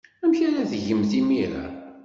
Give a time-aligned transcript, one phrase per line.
[0.23, 1.65] Amek ara tgemt imir-a?